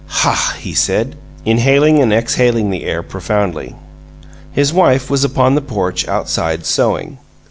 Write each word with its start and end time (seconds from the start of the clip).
"Hah!" 0.07 0.55
he 0.59 0.73
said, 0.73 1.15
inhaling 1.45 1.99
and 2.01 2.11
exhaling 2.11 2.71
the 2.71 2.85
air 2.85 3.03
profoundly. 3.03 3.75
His 4.51 4.73
wife 4.73 5.11
was 5.11 5.23
upon 5.23 5.53
the 5.53 5.61
porch, 5.61 6.07
outside, 6.07 6.65
sewing. 6.65 7.19